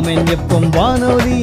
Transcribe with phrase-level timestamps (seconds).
[0.00, 1.40] آمین پوری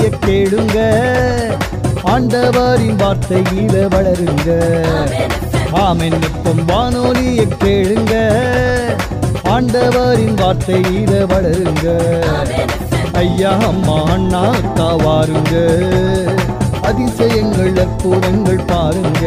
[0.73, 6.13] گارن وارت یعل وغیرہ آمین
[6.43, 7.45] پن بانولی
[9.45, 11.25] کار وارت یہ لے و
[13.85, 14.43] مانا
[14.77, 15.65] کا واجی
[17.57, 17.85] گڑ
[19.21, 19.23] گ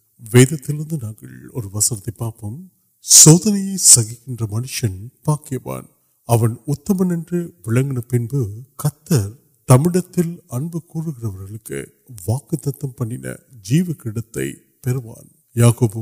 [0.22, 2.70] வேதத்திலிருந்து நாங்கள் ஒரு வசனத்தை பார்ப்போம்
[3.04, 5.88] சோதனையை சகிக்கின்ற மனுஷன் பாக்கியவான்
[6.28, 8.40] அவன் உத்தமன் என்று விளங்கின பின்பு
[8.84, 9.32] கத்தர்
[9.64, 11.86] தமிழத்தில் அன்பு கூறுகிறவர்களுக்கு
[12.26, 14.48] வாக்கு தத்தம் பண்ணின ஜீவ கிடத்தை
[14.80, 16.00] பெறுவான் யாக்கோபு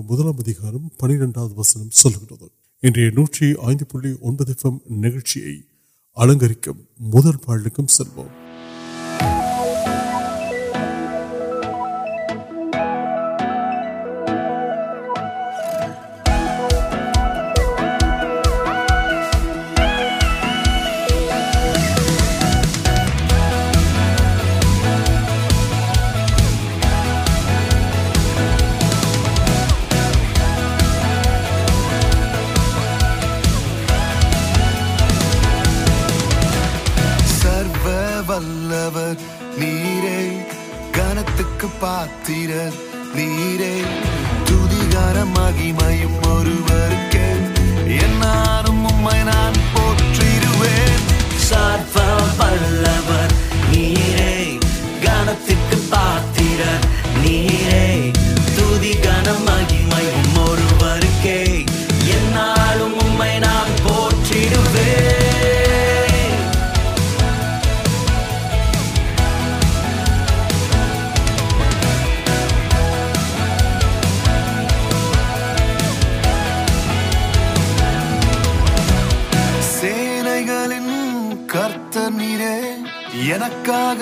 [81.52, 83.98] کت نیرک یتر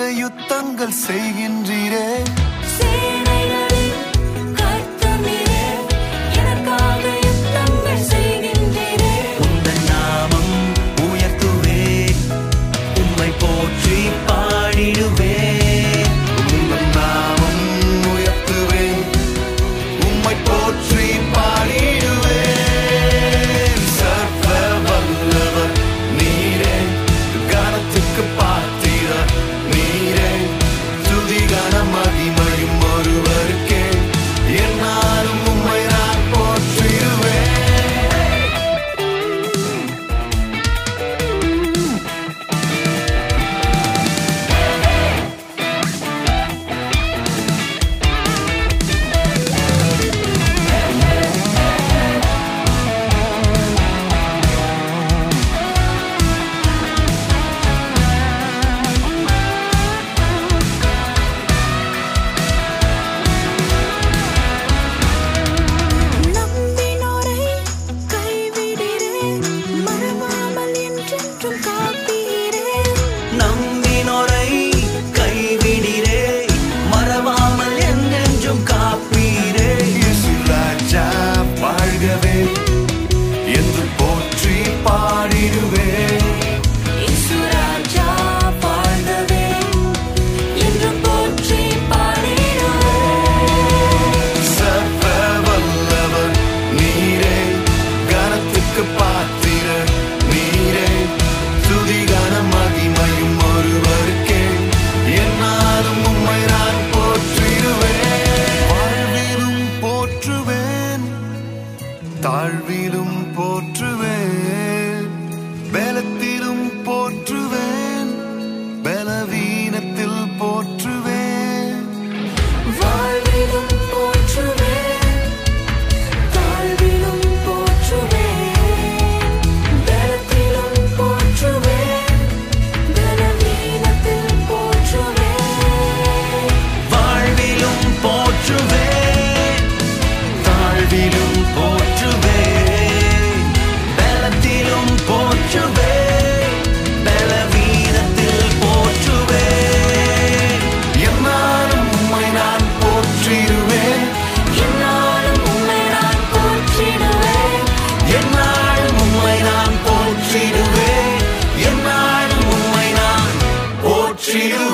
[164.32, 164.67] to you.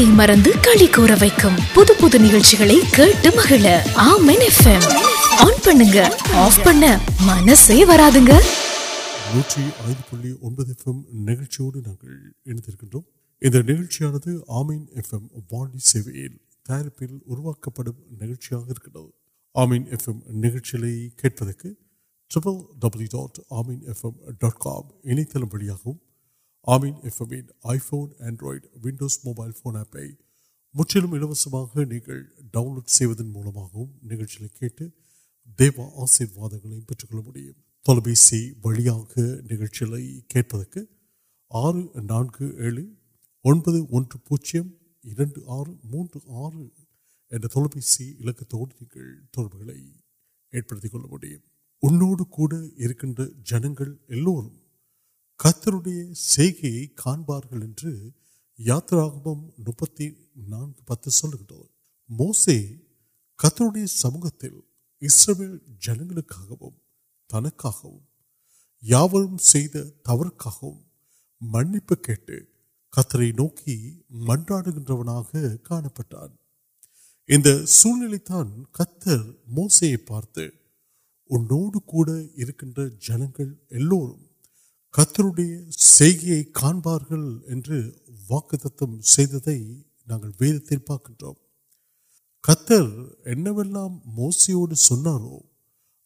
[0.00, 3.64] வேலையை மறந்து களி கூற வைக்கும் புது புது நிகழ்ச்சிகளை கேட்டு மகிழ
[4.02, 4.84] ஆமென் எஃப்எம்
[5.38, 5.98] ஆன் பண்ணுங்க
[6.42, 6.84] ஆஃப் பண்ண
[7.28, 8.34] மனசே வராதுங்க
[9.28, 12.14] நூற்றி ஐந்து புள்ளி ஒன்பது எஃப்எம் நிகழ்ச்சியோடு நாங்கள்
[12.46, 13.06] இணைந்திருக்கின்றோம்
[13.42, 14.30] இந்த நிகழ்ச்சியானது
[14.60, 19.04] ஆமீன் எஃப்எம் வானொலி சேவையில் தயாரிப்பில் உருவாக்கப்படும் நிகழ்ச்சியாக இருக்கிறது
[19.54, 20.92] ஆமீன் எஃப்எம் நிகழ்ச்சிகளை
[21.22, 21.70] கேட்பதற்கு
[22.30, 26.00] triple W dot Ameen FM dot com இணையதளம் வழியாகவும்
[26.68, 28.12] میو آسمان
[41.48, 41.82] آر
[44.06, 44.68] نو پوجیم
[53.74, 54.67] کو
[55.44, 55.74] منٹ
[73.36, 73.68] نوک
[74.10, 75.22] منگا
[77.66, 79.94] سان کتر موسم
[84.93, 87.77] கத்தருடைய செய்கையை காண்பார்கள் என்று
[88.29, 89.59] வாக்குத்தத்தம் செய்ததை
[90.03, 91.39] நாங்கள் வேதத்தில் பார்க்கின்றோம்
[92.43, 92.91] கத்தர்
[93.23, 95.35] என்னவெல்லாம் மோசையோடு சொன்னாரோ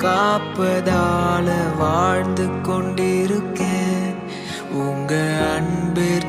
[0.00, 0.60] کاپ
[4.74, 6.19] ون پھر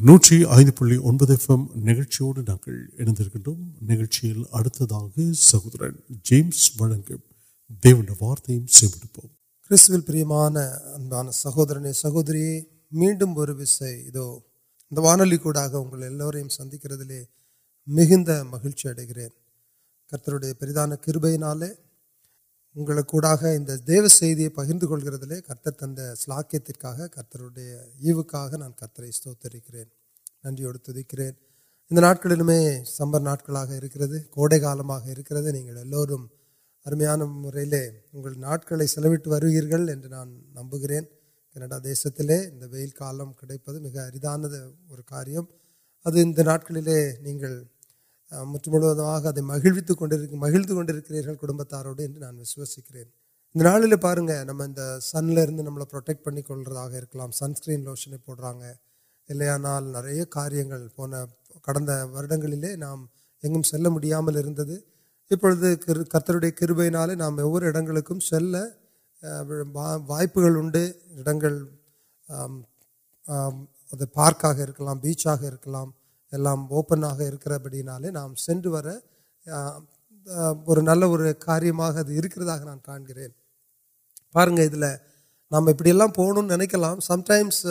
[0.00, 5.14] நூற்றி ஐந்து புள்ளி ஒன்பது எஃப்எம் நிகழ்ச்சியோடு நாங்கள் இணைந்திருக்கின்றோம் நிகழ்ச்சியில் அடுத்ததாக
[5.44, 7.24] சகோதரன் ஜேம்ஸ் வழங்கும்
[7.82, 9.32] தேவனுடைய வார்த்தையும் செவிடுப்போம்
[9.70, 10.56] கிறிஸ்துவில் பிரியமான
[22.75, 23.21] اگر كڑ
[23.87, 29.85] دیوی پہ كل كرے كر تاكی كا كروكا نان كروتر كریں
[30.43, 31.31] ننو كو دیكھ كریں
[31.91, 33.87] ناٹ كلے سب ناڑے
[34.29, 36.15] كوڑ كل كرتے یو
[36.85, 37.73] ارمان مرل
[38.37, 40.77] ناٹ كے سیٹر كے نا نمبر
[41.55, 42.23] كیڈا دیس كی
[42.71, 45.27] ویل كالم كیڑپ مریدان اور كار
[46.67, 46.81] كلے
[47.21, 47.39] نہیں
[48.31, 58.67] مجھے مہن مہنگا کڑب تارو نانسکر پارے نملے نمپ پر پڑکا سنسکرین لوشن پڑ رہا
[58.67, 58.73] ہے
[59.29, 59.79] نا نا
[60.29, 60.63] کاریہ
[60.95, 61.25] پونا
[61.61, 63.05] کڑنگلے نام
[63.63, 64.11] سے ابھی
[65.31, 68.11] کتنے کبوبین نام ایورک
[70.07, 70.57] وائپل
[74.13, 74.45] پارک
[75.01, 75.35] بچا
[75.65, 76.00] ل
[77.57, 78.53] بڑھے نام سے
[80.65, 82.97] اور نل اور کاریہ نان کا
[85.51, 87.65] نام ابڑی ہو سم ٹیمس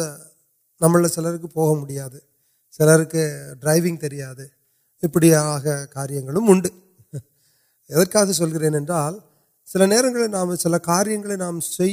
[0.80, 2.18] نم چلو کے پوا ہے
[2.70, 3.84] سر کے ڈائیو
[5.02, 6.20] ابھی آگ کاریہ
[7.90, 8.32] ادھر
[9.68, 9.86] سر
[10.28, 11.84] نام چل کاریہ نام سے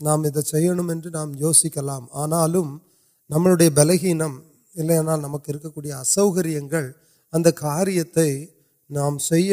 [0.00, 2.46] نام سے نام یوسکل آنا
[3.30, 4.22] نئے بل گیم
[4.76, 4.90] اِن
[5.38, 5.56] کر
[6.04, 6.56] سوکری
[8.00, 8.18] ات
[8.90, 9.52] نام میری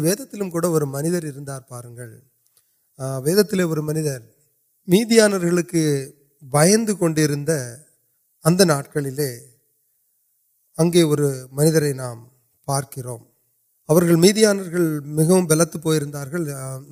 [0.00, 1.96] ویدت منظر پارن
[3.24, 4.18] وید تر منظر
[4.88, 5.60] میریان بھنگل
[10.78, 11.18] اگے اور
[11.52, 12.24] منجر نام
[12.66, 13.06] پارکر
[13.88, 15.92] عورت میتیا ملتے پو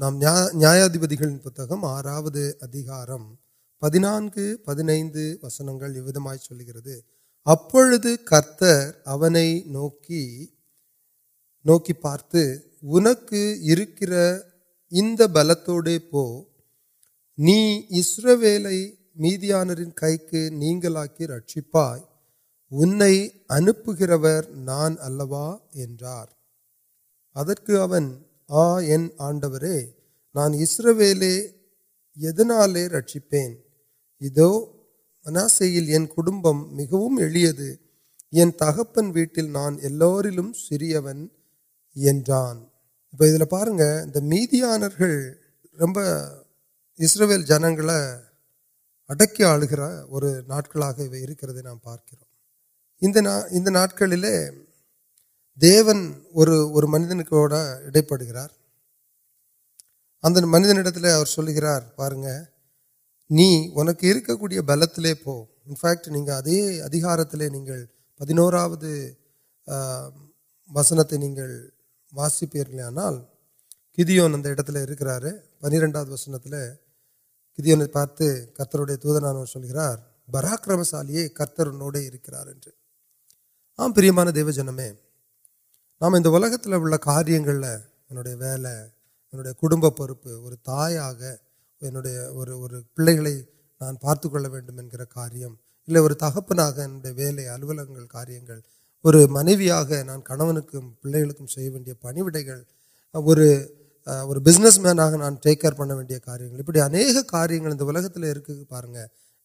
[0.00, 0.18] نام
[0.54, 3.47] نیاا دیپ آروار
[3.80, 7.00] پہ نئی وسنگ یہ چل گئے
[7.46, 10.10] ابھی کرتر اب نوک
[11.64, 12.42] نوکر
[14.92, 15.70] ان بلت
[16.10, 16.44] پو
[17.38, 18.18] نیس
[19.16, 22.00] میریان کئی رکشپائ
[22.70, 23.02] ان
[29.18, 29.58] آڈو
[30.34, 31.22] نان اس ویل
[32.92, 33.67] رکشپن
[34.20, 34.78] ادو
[35.26, 36.46] مناسب یہ کٹب
[37.10, 41.26] ملیان ویٹل نانوان
[43.48, 44.76] پارنیا
[46.98, 47.80] رسرول جنگ
[49.10, 49.80] اٹک آل گھر
[50.42, 50.76] ناٹک
[51.62, 52.16] نام پارکل
[55.58, 57.48] دیون اور منجن کو
[60.24, 60.90] اگر منجنڈر
[61.96, 62.24] پارنگ
[63.30, 65.30] نہیں ان کیلت پہ
[65.66, 66.26] انفیکٹ نہیں
[68.18, 68.48] پہنو
[70.70, 71.34] وسنتے نہیں
[72.52, 73.10] پلے آنا
[73.96, 75.24] کلکر
[75.60, 78.22] پنرڈ وسن تک
[78.56, 79.96] کھتر دودن سلکر
[80.28, 82.46] پراکرم سال کار
[83.78, 84.80] آم پران دی دیو جنم
[86.00, 87.64] نام انہیں کاریہ انل
[88.10, 88.16] ان
[93.80, 95.30] پان پ کار
[95.88, 96.58] اور تقپن
[97.08, 98.26] ول الو کار
[99.28, 99.68] منوی
[100.04, 102.24] نان کنوک پھر پنیو
[104.40, 107.60] بس مینا نان ٹیک پہن ون کاریہ اہم کاریہ
[108.68, 108.96] پارن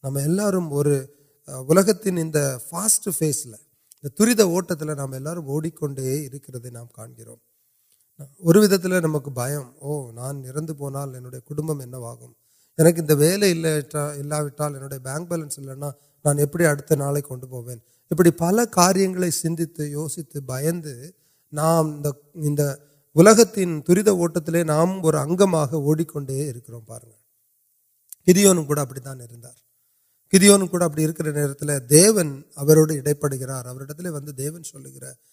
[0.04, 0.17] نام
[2.04, 2.32] تین
[2.69, 3.52] فاسٹ فیسل
[4.19, 5.12] درید اوٹت نام
[6.88, 7.38] کو
[8.19, 8.56] اور
[9.02, 12.04] نمک بھم او ناندہ کٹمٹ
[15.04, 17.78] بینکنس نان کن پوین
[18.12, 18.95] ابھی پل کار
[19.80, 20.88] سوسی بھنگ
[21.54, 22.02] نام
[23.54, 27.15] تین دور نام اور اگیں کور ابھی تا کورونا
[28.28, 28.43] ابھی
[34.62, 35.33] نونوار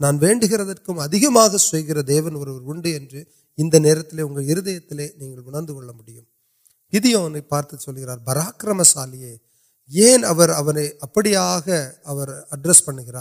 [0.00, 0.88] نان وقت
[2.06, 3.22] دیون ون ہر
[6.92, 9.14] امرکنے پارت چل گیا پراکرم سال
[12.04, 13.16] ابر اڈرس پہ گر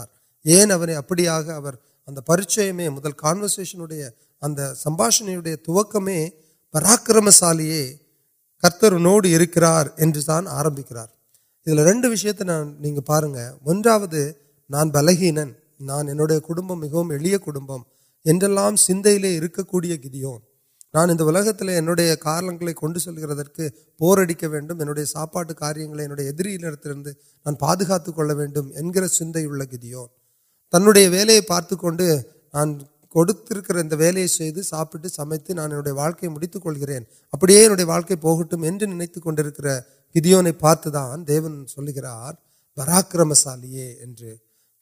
[1.51, 1.75] ابر
[2.21, 3.11] پریچیم ملور
[4.75, 5.21] سمباش
[6.73, 7.59] پراکرم سال
[8.63, 9.25] کرتروڑ
[10.47, 14.31] آرمکر اس لیے رنگ پا رہیں مجھے
[14.69, 15.39] نان بلحین
[15.83, 17.77] نانب ملیا کٹبے
[20.93, 23.43] گان ایکلیا کارن کن سلو
[23.99, 26.11] پورے ساپا کاریہ نان
[31.47, 31.59] پا
[34.27, 39.67] سیا و ساپے سمت نان واقع میتھ کل گرن ابوے ان کے ننکر
[40.15, 42.31] گئے پتن سل گیا
[42.77, 43.63] براکرم سال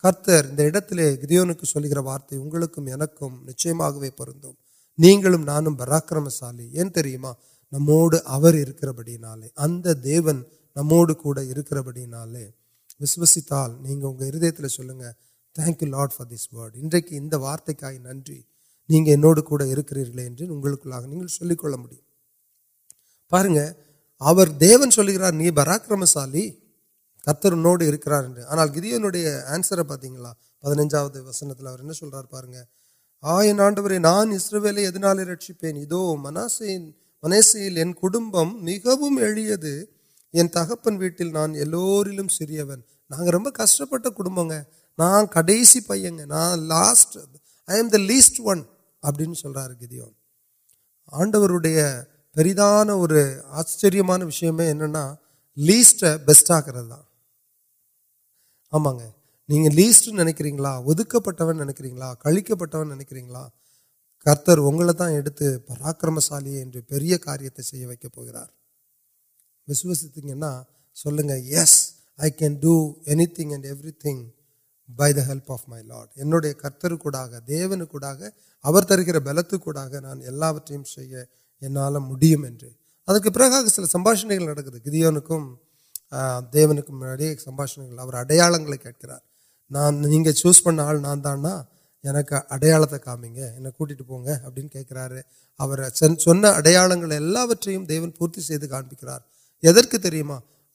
[0.04, 3.82] کرتر انٹر وارتھوں نچند
[5.00, 7.28] نہیں پراکرم سالم
[7.74, 8.16] نموڈ
[8.96, 10.32] بڑی نال اتو
[10.76, 12.50] نموک بڑھے
[13.00, 14.44] وشوسی نہیں ہرد
[15.56, 19.50] تک لاڈ وڈی وارتکے انگلے
[21.80, 22.00] نہیں
[23.32, 23.72] پہنگار
[25.56, 26.50] پراکرمشالی
[27.26, 27.96] کتر نوڈر
[28.48, 32.46] آنا کنسر پاتی پہنے والے وسن تک سرپر
[33.24, 36.62] آئیں آڈو نان اسپین ادو مناس
[37.24, 37.66] مانگ
[43.14, 47.18] سب کشب کڑس پہ نا لاسٹ
[47.68, 48.62] لن
[49.04, 49.22] اب
[51.36, 51.90] گریا
[52.36, 54.02] پری آچر
[54.52, 54.74] میں
[55.58, 57.11] لسٹ آگے دا
[58.74, 59.10] نا
[62.14, 62.96] کلک پہ نا
[65.68, 68.08] پراکر ڈونی تھی دف لیا کتا دیوا کے
[79.20, 79.58] بلت ناٹھے
[82.38, 84.30] میرے پاس سر سمبھاشن
[85.20, 85.54] کم
[86.54, 89.17] دیوک سماشر اڑیال کار
[89.71, 91.62] نہیں چوز پہ آل نانا
[92.04, 93.86] ان کا اڑیال کام ہے ان کو
[95.60, 96.78] ابکار چڑیا
[99.54, 99.95] دیارک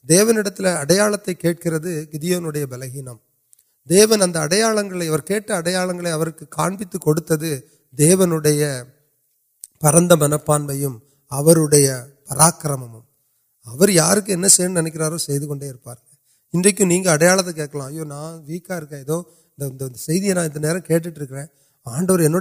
[0.07, 3.16] دیونی اڑیالتے کھک رہے گئے بلحینم
[3.88, 4.79] دیون ادھر اڑیال
[5.51, 7.37] اڑیال کا
[7.94, 8.40] دیو نو
[9.81, 10.70] پرند من پانچ
[12.31, 12.83] پراکرم
[13.66, 15.33] یا یا نکاروطا
[18.05, 18.79] نا ویکا
[20.81, 21.33] ناٹرک
[21.87, 22.35] آنڈر ان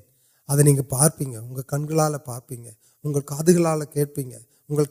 [0.89, 1.25] پارپی
[1.67, 2.71] کنگال پارپیے
[3.05, 3.43] اگر کا
[4.69, 4.84] ان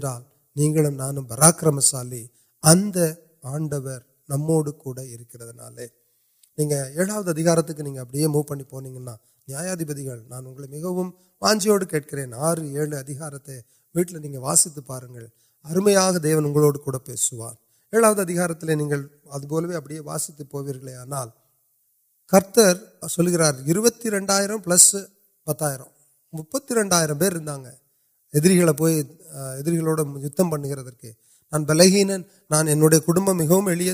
[0.00, 2.12] پان پاکرمشال
[4.28, 4.68] نموڈ
[7.98, 11.10] اب مو پانی پونی نیاا دیپ مجھے
[11.42, 12.56] واجو کارکار
[13.94, 15.06] ویٹل واسیتی پاس
[15.64, 16.76] ارمیا دیونواند
[18.62, 18.92] نہیں
[19.26, 21.24] ادل ابست پونا
[22.32, 22.74] کرتر
[23.08, 23.42] سلکر
[24.12, 24.94] رنڈائی پلس
[25.46, 25.80] پتیب
[33.62, 33.92] مل ی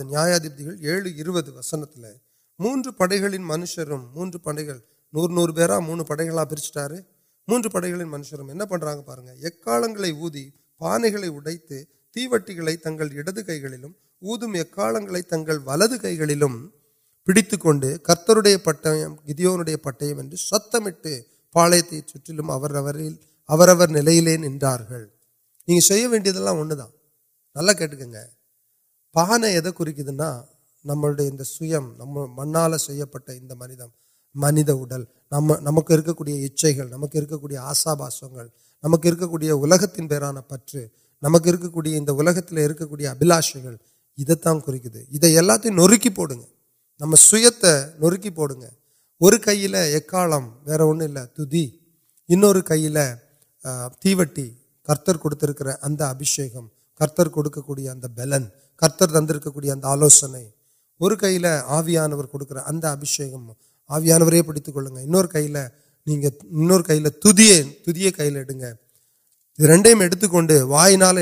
[0.00, 2.18] نیاا دل وسنتی ہے
[2.58, 4.74] موجود پڑ گن منشرم موجود پڑے گا
[5.12, 7.17] نو نو مو پڑ گا پریچے
[7.48, 8.50] موجودہ منشرم
[10.80, 11.08] پانے
[12.14, 13.84] تیوٹر کئی تبدیل
[15.66, 15.96] ولدل
[17.26, 21.06] پیڑ کٹ گیا پٹھمٹ
[21.54, 22.30] پالیتر
[23.88, 25.02] نل نو ناٹک
[29.14, 29.58] پانے
[29.88, 31.12] کی نمال
[34.35, 38.49] மனித உடல் நம்ம நமக்கு இருக்கக்கூடிய இச்சைகள் நமக்கு இருக்கக்கூடிய ஆசாபாசங்கள்
[38.83, 40.81] நமக்கு இருக்கக்கூடிய உலகத்தின் பேரான பற்று
[41.23, 43.77] நமக்கு இருக்கக்கூடிய இந்த உலகத்தில் இருக்கக்கூடிய அபிலாஷைகள்
[44.17, 46.45] இதைத்தான் குறிக்குது இதை எல்லாத்தையும் நொறுக்கி போடுங்க
[46.99, 48.65] நம்ம சுயத்தை நொறுக்கி போடுங்க
[49.21, 51.63] ஒரு கையில எக்காலம் வேற ஒன்றும் இல்லை துதி
[52.29, 52.97] இன்னொரு கையில
[53.65, 54.45] ஆஹ், தீவட்டி
[54.87, 56.01] கர்த்தர் கொடுத்திருக்கிற அந்த
[63.90, 64.86] آ جان پڑی کل
[67.86, 68.34] گریا کئی
[69.58, 70.24] گرنک
[70.64, 71.18] وائنال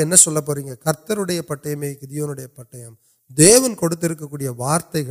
[0.77, 1.67] کرتر پٹ
[2.57, 2.95] پٹن
[4.21, 5.11] کچھ وارتنگ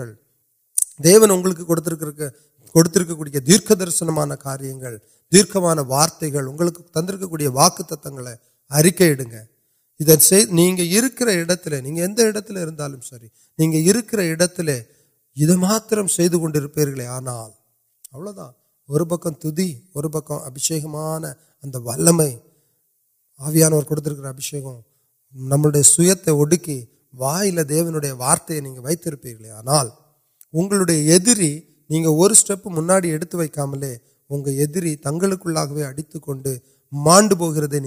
[3.09, 4.07] کو دیرک درشن
[4.39, 4.73] کاریہ
[5.31, 6.35] دیرکوان وارتک
[6.93, 7.41] تندرکت
[8.71, 10.45] ارک اے گا ساری
[15.34, 17.52] இதை மாத்திரம் செய்து கொண்டிருப்பீர்களே ஆனால்
[18.10, 18.54] அவ்வளவுதான்
[18.88, 22.42] ஒரு பக்கம் துதி ஒரு பக்கம் அபிஷேகமான அந்த வல்லமை
[23.40, 24.84] ஆவியானவர் கொடுத்திருக்கிற அபிஷேகம்
[25.34, 29.92] நம்மளுடைய சுயத்தை ஒடுக்கி வாயில தேவனுடைய வார்த்தையை நீங்க வைத்திருப்பீர்களே ஆனால்
[30.50, 37.80] உங்களுடைய எதிரி நீங்க ஒரு ஸ்டெப் முன்னாடி எடுத்து வைக்காமலே உங்க எதிரி தங்களுக்குள்ளாகவே அடித்துக்கொண்டு மாண்டு போகிறதை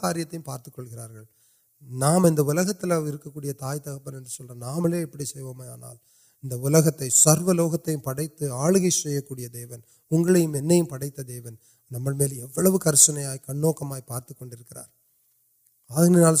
[0.01, 1.09] کاریہ پارتکار
[1.83, 4.07] نام ایکلکل تائ تک
[4.55, 4.87] نام
[5.17, 5.93] سے آنا
[6.43, 8.89] سرو لوکت پڑھتے آلگی
[9.47, 9.79] دیون
[10.11, 13.15] اگم پڑھتا دیویل کرشن
[13.47, 14.77] کنوکم پارتکار
[15.89, 16.35] آپ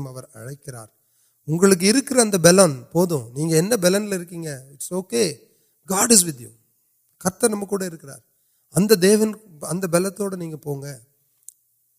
[7.21, 8.30] کت نمکار
[8.75, 9.31] اگر دیون
[9.91, 10.97] بلت نہیں پویں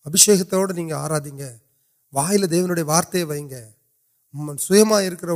[0.05, 3.43] ابھیشت نہیں آرا دیوی وارت وئی
[4.59, 5.29] سیم کر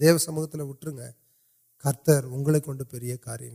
[0.00, 0.88] دیو سموت وٹر
[1.84, 3.50] اگلے کنیا کاریہ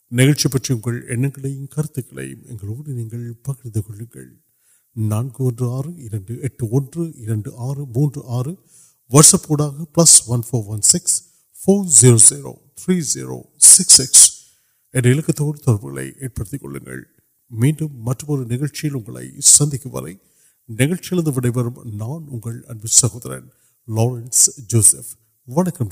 [0.07, 4.29] நிகழ்ச்சி பற்றி உங்கள் எண்ணங்களையும் கருத்துக்களையும் எங்களோடு நீங்கள் பகிர்ந்து கொள்ளுங்கள்
[4.95, 6.33] நான்கு ஒன்று ஆறு இரண்டு
[20.68, 23.46] نگلے وڑ سہورن
[23.88, 25.14] لارنس جوسف
[25.46, 25.84] وڑکے